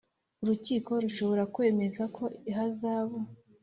[0.41, 3.17] Urukiko rushobora kwemeza ko ihazabu